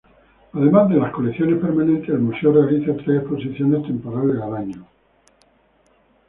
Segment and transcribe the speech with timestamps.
[0.53, 4.87] Además de las colecciones permanentes, el museo realiza tres exposiciones temporales al año.